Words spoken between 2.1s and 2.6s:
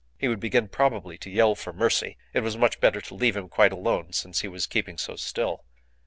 It was